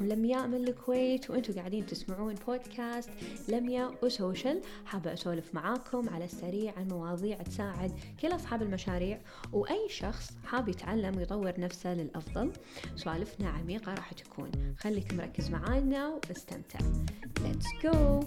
معاكم 0.00 0.14
لمياء 0.14 0.46
من 0.46 0.68
الكويت 0.68 1.30
وأنتم 1.30 1.54
قاعدين 1.54 1.86
تسمعون 1.86 2.34
بودكاست. 2.46 3.10
لمياء 3.48 3.94
وسوشل. 4.02 4.60
حابة 4.84 5.12
أسولف 5.12 5.54
معاكم 5.54 6.08
على 6.08 6.24
السريع 6.24 6.72
عن 6.76 6.88
مواضيع 6.88 7.42
تساعد 7.42 7.92
كل 8.20 8.34
أصحاب 8.34 8.62
المشاريع 8.62 9.20
وأي 9.52 9.88
شخص 9.88 10.30
حاب 10.44 10.68
يتعلم 10.68 11.16
ويطور 11.16 11.60
نفسه 11.60 11.94
للأفضل 11.94 12.52
سوالفنا 12.96 13.48
عميقة 13.48 13.94
راح 13.94 14.12
تكون. 14.12 14.50
خليك 14.78 15.14
مركز 15.14 15.50
معانا 15.50 16.20
واستمتع. 16.28 16.78
Let's 17.40 17.68
go! 17.82 18.24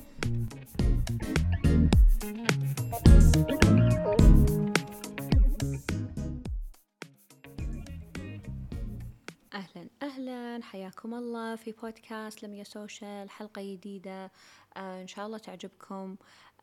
أهلا 10.34 10.64
حياكم 10.64 11.14
الله 11.14 11.56
في 11.56 11.72
بودكاست 11.72 12.44
لميا 12.44 12.64
سوشيال 12.64 13.30
حلقة 13.30 13.62
جديدة 13.62 14.32
آه 14.78 15.02
إن 15.02 15.08
شاء 15.08 15.26
الله 15.26 15.38
تعجبكم. 15.38 16.16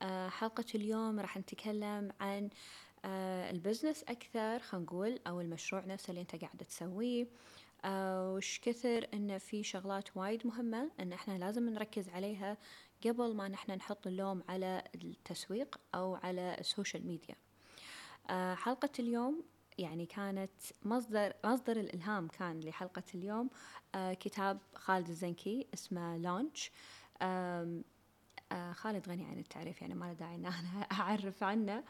آه 0.02 0.28
حلقة 0.28 0.64
اليوم 0.74 1.20
راح 1.20 1.36
نتكلم 1.36 2.12
عن 2.20 2.50
آه 3.04 3.50
ال 3.50 3.56
business 3.56 4.02
أكثر 4.02 4.58
خلينا 4.58 4.86
نقول 4.86 5.18
أو 5.26 5.40
المشروع 5.40 5.84
نفسه 5.84 6.10
اللي 6.10 6.20
أنت 6.20 6.36
قاعد 6.36 6.56
تسويه. 6.68 7.26
آه 7.84 8.32
وش 8.32 8.60
كثر 8.62 9.06
إن 9.14 9.38
في 9.38 9.62
شغلات 9.62 10.16
وايد 10.16 10.46
مهمة 10.46 10.90
إن 11.00 11.12
إحنا 11.12 11.38
لازم 11.38 11.68
نركز 11.68 12.08
عليها 12.08 12.56
قبل 13.06 13.34
ما 13.34 13.48
نحن 13.48 13.72
نحط 13.72 14.06
اللوم 14.06 14.42
على 14.48 14.84
التسويق 14.94 15.80
أو 15.94 16.14
على 16.14 16.56
ال 16.60 16.67
social 16.67 17.06
media. 17.06 17.34
آه 18.30 18.54
حلقة 18.54 18.90
اليوم 18.98 19.42
يعني 19.80 20.06
كانت 20.06 20.50
مصدر 20.82 21.32
مصدر 21.44 21.76
الإلهام 21.76 22.28
كان 22.28 22.60
لحلقة 22.60 23.02
اليوم 23.14 23.50
آه 23.94 24.14
كتاب 24.14 24.58
خالد 24.74 25.08
الزنكي 25.08 25.66
اسمه 25.74 26.16
لونش 26.16 26.70
آه 27.22 27.82
خالد 28.72 29.08
غني 29.08 29.24
عن 29.24 29.38
التعريف 29.38 29.82
يعني 29.82 29.94
ما 29.94 30.04
له 30.06 30.12
داعي 30.12 30.34
ان 30.34 30.46
أنا 30.46 30.86
أعرف 30.92 31.42
عنه. 31.42 31.84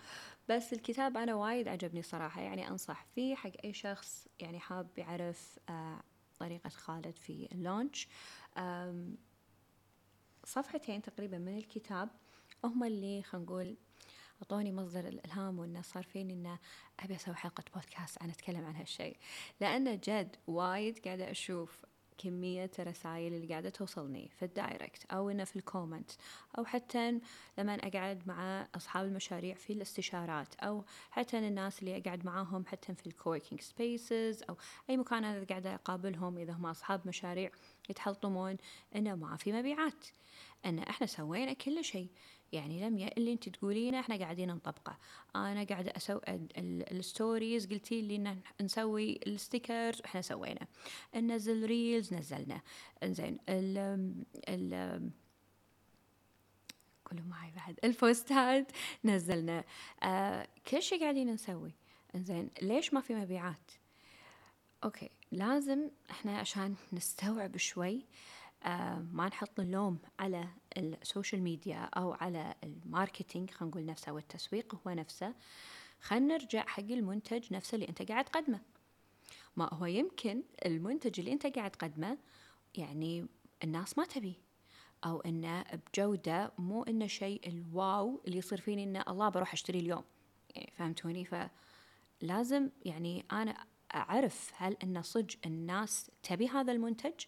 بس 0.48 0.72
الكتاب 0.72 1.16
أنا 1.16 1.34
وايد 1.34 1.68
عجبني 1.68 2.02
صراحة 2.02 2.40
يعني 2.40 2.68
أنصح 2.68 3.04
فيه 3.14 3.34
حق 3.34 3.52
أي 3.64 3.72
شخص 3.72 4.28
يعني 4.40 4.58
حاب 4.60 4.88
يعرف 4.96 5.58
آه 5.68 6.02
طريقة 6.38 6.68
خالد 6.70 7.18
في 7.18 7.48
اللونش 7.52 8.08
صفحتين 10.44 11.02
تقريبا 11.02 11.38
من 11.38 11.56
الكتاب 11.58 12.08
هم 12.64 12.84
اللي 12.84 13.22
خلينا 13.22 13.46
نقول 13.46 13.76
أعطوني 14.42 14.72
مصدر 14.72 15.08
الإلهام 15.08 15.58
وإنه 15.58 15.82
صار 15.82 16.02
فيني 16.02 16.32
إنه 16.32 16.58
أبي 17.00 17.14
أسوي 17.16 17.34
حلقة 17.34 17.64
بودكاست 17.74 18.22
عن 18.22 18.30
أتكلم 18.30 18.64
عن 18.64 18.76
هالشيء. 18.76 19.16
لأنه 19.60 19.94
جد 20.04 20.36
وايد 20.46 20.98
قاعدة 20.98 21.30
أشوف 21.30 21.84
كمية 22.18 22.70
الرسائل 22.78 23.34
اللي 23.34 23.46
قاعدة 23.46 23.70
توصلني 23.70 24.28
في 24.38 24.44
ال 24.44 24.53
direct 24.53 25.04
أو 25.12 25.30
إنه 25.30 25.44
في 25.44 25.56
ال 25.56 25.63
comment 25.63 26.10
أو 26.58 26.64
حتى 26.64 27.20
لما 27.58 27.74
أقعد 27.74 28.28
مع 28.28 28.68
أصحاب 28.74 29.06
المشاريع 29.06 29.54
في 29.54 29.72
الاستشارات 29.72 30.54
أو 30.54 30.84
حتى 31.10 31.38
الناس 31.38 31.80
اللي 31.80 31.96
أقعد 31.96 32.26
معاهم 32.26 32.66
حتى 32.66 32.94
في 32.94 33.06
ال 33.06 33.12
coworking 33.12 33.60
spaces 33.60 34.42
أو 34.42 34.56
أي 34.90 34.96
مكان 34.96 35.24
أنا 35.24 35.44
قاعدة 35.44 35.74
أقابلهم 35.74 36.38
إذا 36.38 36.52
هم 36.52 36.66
أصحاب 36.66 37.08
مشاريع 37.08 37.50
يتحلطمون 37.90 38.56
إنه 38.96 39.14
ما 39.14 39.36
في 39.36 39.52
مبيعات. 39.52 40.06
إن 40.66 40.78
إحنا 40.78 41.06
سوينا 41.06 41.52
كل 41.52 41.84
شيء. 41.84 42.08
يعني 42.52 42.80
لم 42.80 43.08
اللي 43.16 43.32
انت 43.32 43.48
تقولينه 43.48 44.00
إحنا 44.00 44.16
قاعدين 44.16 44.48
نطبقه. 44.48 44.98
أنا 45.36 45.64
قاعدة 45.64 45.92
أسوي 45.96 46.20
ال 46.58 46.72
stories 46.72 47.66
قلتي 47.66 48.02
لي 48.02 48.16
إن 48.16 48.40
نسوي 48.60 49.20
ال 49.26 49.34
stickers 49.34 50.00
إحنا 50.04 50.22
سوينا. 50.22 50.66
ننزل 51.14 51.66
reels 51.66 52.14
نزلنا. 52.14 52.60
إنزين 53.02 53.38
ال 53.48 53.78
ال 54.48 55.10
كلوا 57.04 57.24
معي 57.24 57.50
بعد. 57.56 57.78
البوستات 57.84 58.72
نزلنا. 59.04 59.64
آه 60.02 60.48
كل 60.68 60.82
شيء 60.82 61.00
قاعدين 61.00 61.30
نسوي. 61.30 61.74
إنزين 62.14 62.50
ليش 62.62 62.94
ما 62.94 63.00
في 63.00 63.14
مبيعات؟ 63.14 63.70
okay 64.84 65.10
لازم 65.32 65.90
إحنا 66.10 66.38
عشان 66.38 66.74
نستوعب 66.92 67.56
شوي 67.56 67.94
آه 67.94 68.00
ما 69.12 69.28
نحط 69.28 69.60
اللوم 69.60 69.98
على 70.18 70.48
ال 70.76 70.86
social 70.86 71.42
media 71.42 71.78
أو 71.78 72.12
على 72.12 72.54
ال 72.64 72.73
marketing 72.73 73.50
خلينا 73.50 73.70
نقول 73.70 73.86
نفسه 73.86 74.12
والتسويق 74.12 74.74
هو 74.86 74.90
نفسه. 74.92 75.34
خلينا 76.00 76.34
نرجع 76.34 76.66
حق 76.66 76.82
المنتج 76.82 77.52
نفسه 77.52 77.74
اللي 77.74 77.88
أنت 77.88 78.02
قاعد 78.02 78.24
تقدمه. 78.24 78.60
ما 79.56 79.74
هو 79.74 79.86
يمكن 79.86 80.42
المنتج 80.66 81.20
اللي 81.20 81.32
أنت 81.32 81.46
قاعد 81.46 81.70
تقدمه 81.70 82.18
يعني 82.74 83.26
الناس 83.64 83.98
ما 83.98 84.04
تبيه 84.04 84.34
أو 85.04 85.20
إنه 85.20 85.62
بجودة 85.62 86.52
مو 86.58 86.82
إنه 86.82 87.06
شيء 87.06 87.48
ال 87.48 87.66
wow 87.66 88.20
اللي 88.26 88.38
يصير 88.38 88.60
فيني 88.60 88.84
إنه 88.84 89.04
الله 89.08 89.28
بروح 89.28 89.52
أشتري 89.52 89.78
اليوم. 89.78 90.04
يعني 90.54 90.72
فهمتوني؟ 90.76 91.48
فلازم 92.22 92.70
يعني 92.84 93.24
أنا 93.32 93.66
أعرف 93.94 94.52
هل 94.56 94.76
إن 94.82 95.02
صج 95.02 95.34
الناس 95.46 96.10
تبي 96.22 96.48
هذا 96.48 96.72
المنتج؟ 96.72 97.24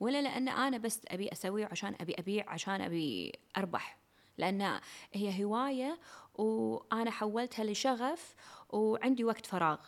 ولا 0.00 0.22
لأن 0.22 0.48
أنا 0.48 0.78
بس 0.78 1.00
أبي 1.08 1.32
أسويه 1.32 1.68
عشان 1.70 1.94
أبي 2.00 2.14
أبيع 2.18 2.50
عشان 2.50 2.80
أبي 2.80 3.32
أربح. 3.56 3.98
لأن 4.38 4.80
هي 5.12 5.44
هواية 5.44 5.98
وأنا 6.34 7.10
حولتها 7.10 7.64
لشغف 7.64 8.34
وعندي 8.68 9.24
وقت 9.24 9.46
فراغ. 9.46 9.78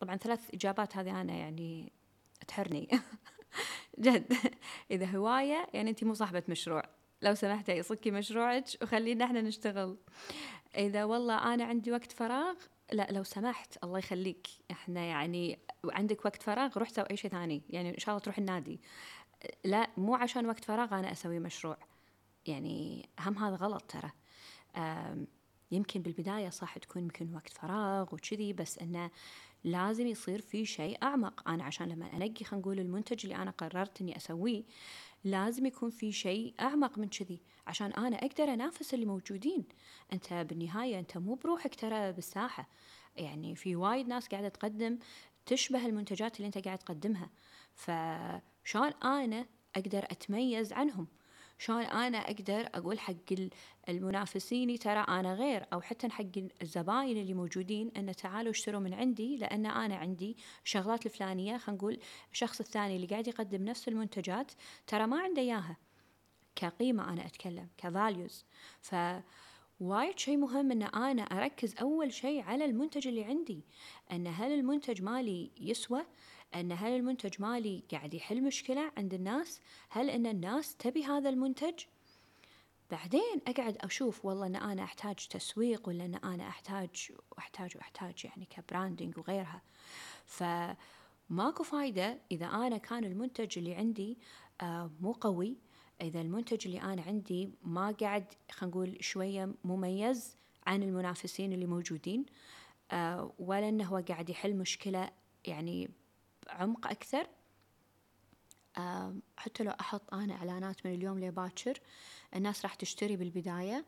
طبعا 0.00 0.16
ثلاث 0.16 0.54
إجابات 0.54 0.96
هذه 0.96 1.20
أنا 1.20 1.32
يعني 1.32 1.92
تحرني. 2.48 2.88
جد. 3.98 4.32
إذا 4.90 5.06
هواية 5.06 5.66
يعني 5.74 5.90
أنت 5.90 6.04
مو 6.04 6.14
صاحبة 6.14 6.42
مشروع. 6.48 6.82
لو 7.22 7.34
سمحتي 7.34 7.82
صكي 7.82 8.10
مشروعك 8.10 8.64
وخلينا 8.82 9.24
إحنا 9.24 9.40
نشتغل. 9.40 9.96
إذا 10.76 11.04
والله 11.04 11.54
أنا 11.54 11.64
عندي 11.64 11.92
وقت 11.92 12.12
فراغ 12.12 12.54
لا 12.92 13.08
لو 13.10 13.22
سمحت 13.22 13.84
الله 13.84 13.98
يخليك. 13.98 14.46
إحنا 14.70 15.00
يعني 15.00 15.58
عندك 15.84 16.24
وقت 16.24 16.42
فراغ 16.42 16.78
روح 16.78 16.88
سوي 16.88 17.04
أي 17.10 17.16
شيء 17.16 17.30
ثاني. 17.30 17.62
يعني 17.70 17.90
إن 17.90 17.98
شاء 17.98 18.10
الله 18.10 18.20
تروح 18.20 18.38
النادي. 18.38 18.80
لا 19.64 19.90
مو 19.96 20.14
عشان 20.14 20.46
وقت 20.46 20.64
فراغ 20.64 20.98
أنا 20.98 21.12
أسوي 21.12 21.38
مشروع. 21.38 21.78
يعني 22.46 23.08
هم 23.20 23.38
هذا 23.38 23.56
غلط 23.56 23.82
ترى. 23.82 24.10
يمكن 25.72 26.02
بالبداية 26.02 26.50
صح 26.50 26.78
تكون 26.78 27.02
يمكن 27.02 27.34
وقت 27.34 27.48
فراغ 27.48 28.14
وكذي 28.14 28.52
بس 28.52 28.78
إنه 28.78 29.10
لازم 29.64 30.06
يصير 30.06 30.40
في 30.40 30.66
شيء 30.66 30.98
أعمق. 31.02 31.48
أنا 31.48 31.64
عشان 31.64 31.88
لما 31.88 32.16
أنقي 32.16 32.44
خلينا 32.44 32.62
نقول 32.62 32.80
المنتج 32.80 33.26
اللي 33.26 33.36
أنا 33.36 33.50
قررت 33.50 34.00
إني 34.00 34.16
أسويه 34.16 34.64
لازم 35.24 35.66
يكون 35.66 35.90
في 35.90 36.12
شيء 36.12 36.54
أعمق 36.60 36.98
من 36.98 37.08
كذي. 37.08 37.40
عشان 37.66 37.92
أنا 37.92 38.16
أقدر 38.16 38.44
أنافس 38.44 38.94
اللي 38.94 39.06
موجودين. 39.06 39.64
أنت 40.12 40.32
بالنهاية 40.32 40.98
أنت 40.98 41.18
مو 41.18 41.34
بروحك 41.34 41.74
ترى 41.74 42.12
بالساحة. 42.12 42.68
يعني 43.16 43.54
في 43.54 43.76
وايد 43.76 44.08
ناس 44.08 44.28
قاعدة 44.28 44.48
تقدم 44.48 44.98
تشبه 45.46 45.86
المنتجات 45.86 46.36
اللي 46.36 46.46
أنت 46.46 46.58
قاعد 46.58 46.78
تقدمها. 46.78 47.30
ف 47.74 47.90
شلون 48.64 48.92
أنا 49.04 49.46
أقدر 49.76 50.04
أتميز 50.04 50.72
عنهم؟ 50.72 51.06
شلون 51.58 51.82
أنا 51.82 52.18
أقدر 52.18 52.68
أقول 52.74 52.98
حق 52.98 53.14
المنافسيني 53.88 54.78
ترى 54.78 55.04
أنا 55.08 55.34
غير 55.34 55.66
أو 55.72 55.80
حتى 55.80 56.08
حق 56.08 56.24
الزباين 56.62 57.16
اللي 57.16 57.34
موجودين 57.34 57.90
أن 57.96 58.16
تعالوا 58.16 58.50
اشتروا 58.50 58.80
من 58.80 58.94
عندي 58.94 59.36
لأن 59.36 59.66
أنا 59.66 59.96
عندي 59.96 60.36
شغلات 60.64 61.06
الفلانية 61.06 61.58
خلينا 61.58 61.78
نقول 61.78 61.98
الشخص 62.32 62.60
الثاني 62.60 62.96
اللي 62.96 63.06
قاعد 63.06 63.28
يقدم 63.28 63.64
نفس 63.64 63.88
المنتجات 63.88 64.52
ترى 64.86 65.06
ما 65.06 65.20
عنده 65.20 65.42
إياها. 65.42 65.76
كقيمة 66.56 67.12
أنا 67.12 67.26
أتكلم 67.26 67.68
كفاليوز 67.78 68.44
ف 68.80 68.94
وايد 69.80 70.18
شيء 70.18 70.36
مهم 70.36 70.72
إن 70.72 70.82
أنا 70.82 71.22
أركز 71.22 71.74
أول 71.80 72.12
شيء 72.12 72.42
على 72.42 72.64
المنتج 72.64 73.08
اللي 73.08 73.24
عندي. 73.24 73.64
إن 74.12 74.26
هل 74.26 74.52
المنتج 74.52 75.02
مالي 75.02 75.50
يسوى؟ 75.60 76.06
أن 76.54 76.72
هل 76.72 76.92
المنتج 76.96 77.42
مالي 77.42 77.82
قاعد 77.92 78.14
يحل 78.14 78.42
مشكلة 78.42 78.92
عند 78.96 79.14
الناس؟ 79.14 79.60
هل 79.88 80.10
أن 80.10 80.26
الناس 80.26 80.76
تبي 80.76 81.04
هذا 81.04 81.28
المنتج؟ 81.28 81.84
بعدين 82.90 83.40
أقعد 83.48 83.76
أشوف 83.80 84.24
والله 84.24 84.46
أن 84.46 84.56
أنا 84.56 84.82
أحتاج 84.82 85.14
تسويق 85.14 85.88
ولا 85.88 86.04
أن 86.04 86.14
أنا 86.14 86.48
أحتاج 86.48 87.12
وأحتاج 87.32 87.76
وأحتاج 87.76 88.24
يعني 88.24 88.46
كبراندنج 88.50 89.18
وغيرها. 89.18 89.62
فماكو 90.26 91.62
فايدة 91.62 92.18
إذا 92.32 92.46
أنا 92.46 92.78
كان 92.78 93.04
المنتج 93.04 93.58
اللي 93.58 93.74
عندي 93.74 94.18
آه 94.60 94.90
مو 95.00 95.12
قوي 95.12 95.56
إذا 96.00 96.20
المنتج 96.20 96.66
اللي 96.66 96.82
أنا 96.82 97.02
عندي 97.02 97.50
ما 97.62 97.90
قاعد 98.00 98.24
خلينا 98.50 98.76
نقول 98.76 99.04
شوية 99.04 99.54
مميز 99.64 100.36
عن 100.66 100.82
المنافسين 100.82 101.52
اللي 101.52 101.66
موجودين 101.66 102.26
آه 102.90 103.32
ولا 103.38 103.68
أنه 103.68 103.84
هو 103.84 104.02
قاعد 104.08 104.30
يحل 104.30 104.56
مشكلة 104.56 105.10
يعني 105.44 105.90
بعمق 106.46 106.86
أكثر 106.86 107.26
حتى 109.36 109.64
لو 109.64 109.70
أحط 109.70 110.14
أنا 110.14 110.34
إعلانات 110.34 110.86
من 110.86 110.94
اليوم 110.94 111.18
لباكر 111.18 111.80
الناس 112.36 112.62
راح 112.62 112.74
تشتري 112.74 113.16
بالبداية 113.16 113.84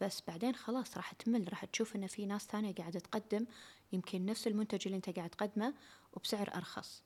بس 0.00 0.22
بعدين 0.28 0.54
خلاص 0.54 0.96
راح 0.96 1.12
تمل 1.12 1.48
راح 1.48 1.64
تشوف 1.64 1.96
إن 1.96 2.06
في 2.06 2.26
ناس 2.26 2.46
ثانية 2.46 2.74
قاعدة 2.74 3.00
تقدم 3.00 3.46
يمكن 3.92 4.26
نفس 4.26 4.46
المنتج 4.46 4.80
اللي 4.86 4.96
أنت 4.96 5.10
قاعد 5.10 5.30
تقدمه 5.30 5.74
وبسعر 6.12 6.50
أرخص. 6.54 7.02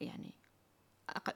يعني 0.00 0.34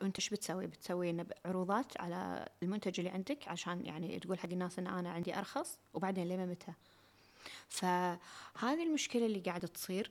وأنت 0.03 0.19
إيش 0.19 0.31
بتسوي؟ 0.31 0.67
بتسوي 0.67 1.25
عروضات 1.45 2.01
على 2.01 2.49
المنتج 2.63 3.01
اللي 3.01 3.11
عندك 3.11 3.49
عشان 3.49 3.87
يعني 3.87 4.19
تقول 4.19 4.39
حق 4.39 4.49
الناس 4.53 4.79
إن 4.79 4.87
أنا 4.87 5.11
عندي 5.11 5.39
أرخص 5.39 5.79
وبعدين 5.95 6.29
لما 6.29 6.47
متى؟ 6.47 6.73
فهذه 7.69 8.83
المشكلة 8.87 9.27
اللي 9.27 9.41
قاعدة 9.41 9.69
تصير 9.69 10.11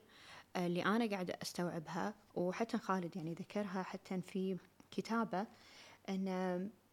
اللي 0.56 0.86
أنا 0.86 1.10
قاعدة 1.10 1.38
أستوعبها 1.42 2.14
وحتى 2.36 2.78
خالد 2.78 3.16
يعني 3.16 3.34
ذكرها 3.34 3.84
حتى 3.84 4.22
في 4.22 4.58
كتابه 4.92 5.46
ان 6.10 6.28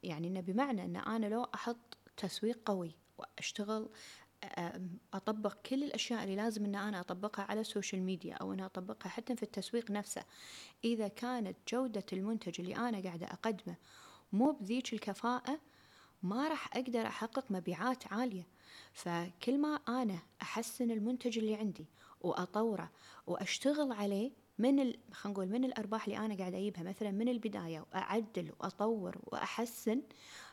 يعني 0.03 0.29
إنه 0.29 0.41
بمعنى 0.41 0.85
إن 0.85 0.97
أنا 0.97 1.27
لو 1.27 1.45
أحط 1.55 1.97
تسويق 2.17 2.59
قوي 2.65 2.95
وأشتغل 3.19 3.89
أطبق 5.15 5.55
كل 5.55 5.85
الأشياء 5.85 6.25
اللي 6.25 6.37
لازم 6.37 6.65
أن 6.65 6.75
أنا 6.75 7.01
أطبقها 7.01 7.45
على 7.45 7.61
ال 7.61 7.67
social 7.67 8.03
media 8.03 8.35
أو 8.35 8.53
أنا 8.53 8.67
أطبقها 8.67 9.09
حتى 9.09 9.37
في 9.37 9.43
التسويق 9.43 9.91
نفسه. 9.91 10.25
إذا 10.85 11.09
كانت 11.09 11.57
جودة 11.73 12.05
المنتج 12.13 12.61
اللي 12.61 12.77
أنا 12.77 13.01
قاعدة 13.01 13.27
أقدمه 13.27 13.77
مو 14.33 14.53
بذيك 14.53 14.93
الكفاءة 14.93 15.61
ما 16.23 16.49
راح 16.49 16.77
أقدر 16.77 17.07
أحقق 17.07 17.45
مبيعات 17.51 18.13
عالية. 18.13 18.47
فكل 18.93 19.59
ما 19.59 19.75
أنا 19.89 20.19
أحسن 20.43 20.91
المنتج 20.91 21.39
اللي 21.39 21.55
عندي 21.55 21.87
وأطوره 22.21 22.91
وأشتغل 23.27 23.93
عليه 23.93 24.33
من 24.59 24.81
ال... 24.81 24.99
خلينا 25.13 25.35
نقول 25.35 25.49
من 25.49 25.65
الأرباح 25.65 26.05
اللي 26.05 26.19
أنا 26.19 26.37
قاعدة 26.37 26.59
أجيبها 26.59 26.83
مثلا 26.83 27.11
من 27.11 27.29
البداية 27.29 27.81
وأعدل 27.81 28.53
وأطور 28.61 29.19
وأحسن 29.27 30.03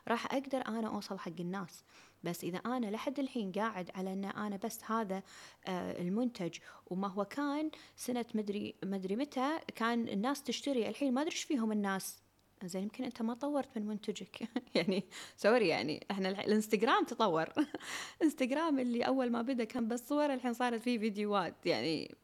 راح 0.07 0.33
أقدر 0.33 0.67
أنا 0.67 0.87
أوصل 0.87 1.19
حق 1.19 1.39
الناس. 1.39 1.83
بس 2.23 2.43
إذا 2.43 2.57
أنا 2.57 2.87
لحد 2.87 3.19
الحين 3.19 3.51
قاعد 3.51 3.91
على 3.95 4.13
أن 4.13 4.25
أنا 4.25 4.57
بس 4.63 4.79
هذا 4.83 5.23
آه 5.67 6.01
المنتج 6.01 6.57
وما 6.87 7.07
هو 7.07 7.25
كان 7.25 7.71
سنة 7.95 8.25
مدري 8.35 8.75
مدري 8.83 9.15
متى 9.15 9.59
كان 9.75 10.07
الناس 10.07 10.43
تشتري 10.43 10.89
الحين 10.89 11.13
ما 11.13 11.21
أدري 11.21 11.35
فيهم 11.35 11.71
الناس. 11.71 12.25
زين 12.63 12.83
يمكن 12.83 13.03
أنت 13.03 13.21
ما 13.21 13.33
طورت 13.33 13.77
من 13.77 13.87
منتجك. 13.87 14.47
يعني 14.75 15.03
sorry 15.37 15.67
يعني 15.67 16.05
إحنا 16.11 16.29
الإنستغرام 16.29 17.05
تطور. 17.05 17.49
إنستغرام 18.23 18.79
اللي 18.79 19.03
أول 19.03 19.31
ما 19.31 19.41
بدأ 19.41 19.63
كان 19.63 19.87
بس 19.87 20.07
صور 20.07 20.33
الحين 20.33 20.53
صارت 20.53 20.81
فيه 20.81 20.99
فيديوهات. 20.99 21.65
يعني 21.65 22.15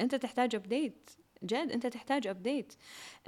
أنت 0.00 0.14
تحتاج 0.14 0.54
update 0.54 1.10
جد 1.44 1.72
أنت 1.72 1.86
تحتاج 1.86 2.26
update 2.26 2.74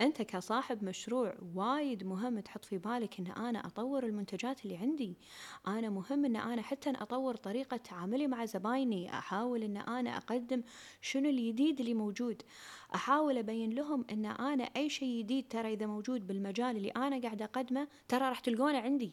أنت 0.00 0.22
كصاحب 0.22 0.84
مشروع 0.84 1.34
وايد 1.54 2.04
مهم 2.04 2.40
تحط 2.40 2.64
في 2.64 2.78
بالك 2.78 3.20
إن 3.20 3.26
أنا 3.26 3.66
أطور 3.66 4.04
المنتجات 4.04 4.64
اللي 4.64 4.76
عندي. 4.76 5.18
أنا 5.66 5.90
مهم 5.90 6.24
إن 6.24 6.36
أنا 6.36 6.62
حتى 6.62 6.90
أطور 6.90 7.36
طريقة 7.36 7.76
تعاملي 7.76 8.26
مع 8.26 8.44
زبايني. 8.44 9.18
أحاول 9.18 9.62
إن 9.62 9.76
أنا 9.76 10.16
أقدم 10.16 10.62
شنو 11.00 11.28
الجديد 11.28 11.80
اللي 11.80 11.94
موجود. 11.94 12.42
أحاول 12.94 13.38
أبين 13.38 13.70
لهم 13.70 14.04
إن 14.10 14.26
أنا 14.26 14.64
أي 14.64 14.88
شيء 14.88 15.18
جديد 15.18 15.48
ترى 15.48 15.72
إذا 15.72 15.86
موجود 15.86 16.26
بالمجال 16.26 16.76
اللي 16.76 16.90
أنا 16.90 17.20
قاعدة 17.20 17.44
أقدمه 17.44 17.88
ترى 18.08 18.28
راح 18.28 18.40
تلقونه 18.40 18.78
عندي. 18.78 19.12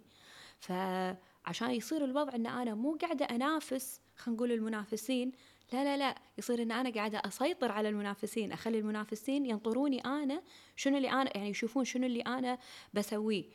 فعشان 0.59 1.71
يصير 1.71 2.05
الوضع 2.05 2.35
إن 2.35 2.47
أنا 2.47 2.75
مو 2.75 2.97
قاعدة 3.01 3.25
أنافس 3.25 4.01
خلينا 4.15 4.37
نقول 4.37 4.51
المنافسين 4.51 5.31
لا 5.73 5.83
لا 5.83 5.97
لا 5.97 6.15
يصير 6.37 6.61
إن 6.61 6.71
أنا 6.71 6.89
قاعدة 6.89 7.21
أسيطر 7.25 7.71
على 7.71 7.89
المنافسين 7.89 8.51
أخلي 8.51 8.79
المنافسين 8.79 9.45
ينطروني 9.45 10.05
أنا 10.05 10.41
شنو 10.75 10.97
اللي 10.97 11.11
أنا 11.11 11.37
يعني 11.37 11.49
يشوفون 11.49 11.85
شنو 11.85 12.05
اللي 12.05 12.21
أنا 12.21 12.57
بسويه. 12.93 13.45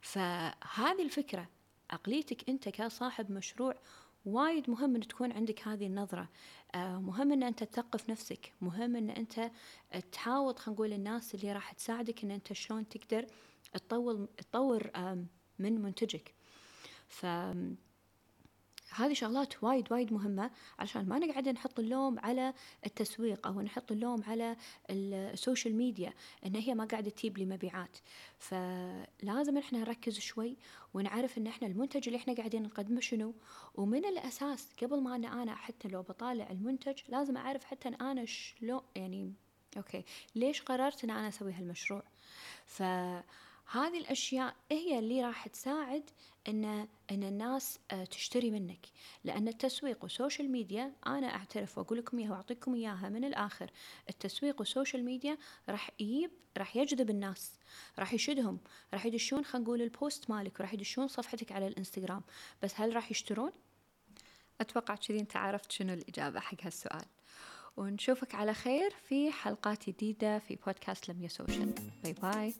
فهذه 0.00 1.02
الفكرة 1.02 1.48
عقليتك 1.90 2.48
أنت 2.48 2.68
كصاحب 2.68 3.32
مشروع 3.32 3.74
وايد 4.24 4.70
مهم 4.70 4.94
إن 4.96 5.08
تكون 5.08 5.32
عندك 5.32 5.68
هذه 5.68 5.86
النظرة. 5.86 6.28
آه 6.74 7.00
مهم 7.00 7.32
إن 7.32 7.42
أنت 7.42 7.64
تثقف 7.64 8.10
نفسك 8.10 8.52
مهم 8.60 8.96
إن 8.96 9.10
أنت 9.10 9.50
تحاول 10.12 10.56
خلينا 10.56 10.74
نقول 10.74 10.92
الناس 10.92 11.34
اللي 11.34 11.52
راح 11.52 11.72
تساعدك 11.72 12.24
إن 12.24 12.30
أنت 12.30 12.52
شلون 12.52 12.88
تقدر 12.88 13.26
تطور 13.72 14.26
تطور 14.36 14.90
من 15.58 15.82
منتجك. 15.82 16.34
ف 17.08 17.26
هذه 18.94 19.12
شغلات 19.12 19.64
وايد 19.64 19.92
وايد 19.92 20.12
مهمة 20.12 20.50
عشان 20.78 21.08
ما 21.08 21.18
نقعد 21.18 21.48
نحط 21.48 21.78
اللوم 21.78 22.18
على 22.18 22.54
التسويق 22.86 23.46
أو 23.46 23.60
نحط 23.60 23.92
اللوم 23.92 24.22
على 24.24 24.56
ال 24.90 25.02
social 25.02 25.76
media 25.76 26.12
إن 26.46 26.54
هي 26.56 26.74
ما 26.74 26.84
قاعدة 26.84 27.10
تجيب 27.10 27.38
لي 27.38 27.44
مبيعات 27.44 27.98
فلازم 28.38 29.58
إحنا 29.58 29.78
نركز 29.78 30.18
شوي 30.18 30.56
ونعرف 30.94 31.38
إن 31.38 31.46
إحنا 31.46 31.68
المنتج 31.68 32.02
اللي 32.06 32.16
إحنا 32.18 32.34
قاعدين 32.34 32.62
نقدمه 32.62 33.00
شنو. 33.00 33.34
ومن 33.74 34.04
الأساس 34.04 34.68
قبل 34.82 35.00
ما 35.00 35.16
أنا, 35.16 35.42
أنا 35.42 35.54
حتى 35.54 35.88
لو 35.88 36.02
بطالع 36.02 36.50
المنتج 36.50 36.98
لازم 37.08 37.36
أعرف 37.36 37.64
حتى 37.64 37.88
إن 37.88 37.94
أنا 37.94 38.24
شلون 38.24 38.80
يعني 38.96 39.32
okay 39.76 40.04
ليش 40.34 40.62
قررت 40.62 41.04
إن 41.04 41.10
أنا 41.10 41.28
أسوي 41.28 41.52
هالمشروع. 41.52 42.02
ف 42.66 42.82
هذه 43.70 43.98
الأشياء 43.98 44.56
هي 44.70 44.98
اللي 44.98 45.24
راح 45.24 45.48
تساعد 45.48 46.10
إن 46.48 46.64
إن 47.10 47.22
الناس 47.22 47.78
آه، 47.90 48.04
تشتري 48.04 48.50
منك. 48.50 48.86
لأن 49.24 49.48
التسويق 49.48 49.98
وال 50.02 50.14
social 50.14 50.50
media 50.50 50.92
أنا 51.06 51.34
أعترف 51.34 51.78
وأقول 51.78 51.98
لكم 51.98 52.18
إياها 52.18 52.30
وأعطيكم 52.30 52.74
إياها 52.74 53.08
من 53.08 53.24
الآخر. 53.24 53.70
التسويق 54.08 54.60
وال 54.60 54.71
social 54.71 55.04
media 55.04 55.38
راح 55.68 55.90
يجيب 56.00 56.30
راح 56.56 56.76
يجذب 56.76 57.10
الناس 57.10 57.52
راح 57.98 58.12
يشدهم 58.12 58.58
راح 58.94 59.06
يدشون 59.06 59.44
خلينا 59.44 59.64
نقول 59.66 59.82
ال 59.82 59.92
post 59.92 60.30
مالك 60.30 60.60
وراح 60.60 60.74
يدشون 60.74 61.08
صفحتك 61.08 61.52
على 61.52 61.66
الإنستغرام. 61.66 62.22
بس 62.62 62.80
هل 62.80 62.96
راح 62.96 63.10
يشترون؟ 63.10 63.52
أتوقع 64.60 64.94
كذي 64.94 65.20
أنت 65.20 65.36
عرفت 65.36 65.72
شنو 65.72 65.92
الإجابة 65.92 66.40
حق 66.40 66.62
هالسؤال. 66.62 67.04
ونشوفك 67.76 68.34
على 68.34 68.54
خير 68.54 68.90
في 69.08 69.32
حلقات 69.32 69.90
جديدة 69.90 70.38
في 70.38 70.56
بودكاست 70.66 71.08
لمية 71.08 71.28
سوشيال 71.28 71.74
bye 72.02 72.12
bye 72.12 72.54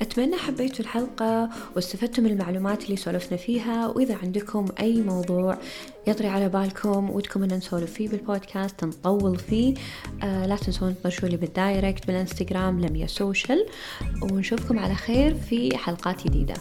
أتمنى 0.00 0.36
حبيتوا 0.36 0.84
الحلقة 0.84 1.50
واستفدتوا 1.76 2.24
من 2.24 2.30
المعلومات 2.30 2.84
اللي 2.84 2.96
سولفنا 2.96 3.36
فيها 3.36 3.86
وإذا 3.86 4.16
عندكم 4.22 4.66
أي 4.80 5.02
موضوع 5.02 5.58
يطري 6.06 6.28
على 6.28 6.48
بالكم 6.48 7.10
ودكم 7.10 7.42
أن 7.42 7.52
نسولف 7.52 7.92
فيه 7.92 8.08
بالبودكاست 8.08 8.84
نطول 8.84 9.38
فيه 9.38 9.74
آه 10.22 10.46
لا 10.46 10.56
تنسون 10.56 10.94
تطرشوا 11.00 11.28
لي 11.28 11.36
بال 11.36 11.54
direct 11.54 12.06
بالإنستغرام 12.06 12.80
لميا 12.80 13.06
سوشيال 13.06 13.66
ونشوفكم 14.22 14.78
على 14.78 14.94
خير 14.94 15.34
في 15.34 15.76
حلقات 15.76 16.24
جديدة. 16.24 16.54